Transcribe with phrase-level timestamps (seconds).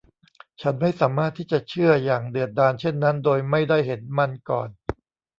[0.61, 4.69] ฉันไม่สามารถที่จะเชื่ออย่างเดือดดาลเช่นนั้นโดยไม่ได้เห็นมันก่อน